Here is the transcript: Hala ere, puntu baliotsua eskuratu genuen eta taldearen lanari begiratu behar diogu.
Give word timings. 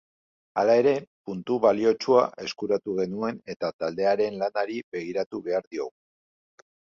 Hala 0.59 0.75
ere, 0.83 0.93
puntu 1.29 1.57
baliotsua 1.65 2.23
eskuratu 2.45 2.95
genuen 3.01 3.37
eta 3.55 3.71
taldearen 3.83 4.41
lanari 4.45 4.79
begiratu 4.95 5.45
behar 5.49 5.69
diogu. 5.77 5.97